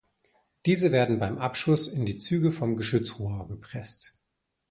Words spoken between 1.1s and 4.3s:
beim Abschuss in die Züge vom Geschützrohr gepresst.